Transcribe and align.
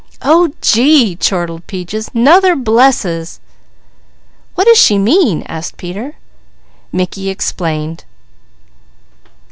"Oh 0.23 0.51
gee!" 0.63 1.15
chortled 1.15 1.67
Peaches. 1.67 2.09
"'Nother 2.11 2.55
blesses!" 2.55 3.39
"What 4.55 4.65
does 4.65 4.79
she 4.79 4.97
mean?" 4.97 5.43
asked 5.45 5.77
Peter. 5.77 6.15
Mickey 6.91 7.29
explained. 7.29 8.03